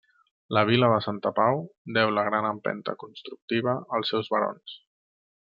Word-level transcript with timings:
La 0.57 0.61
vila 0.69 0.87
de 0.91 0.95
Santa 1.07 1.31
Pau 1.41 1.61
deu 1.99 2.15
la 2.19 2.25
gran 2.29 2.49
empenta 2.53 2.97
constructiva 3.05 3.79
als 3.99 4.15
seus 4.15 4.33
barons. 4.37 4.79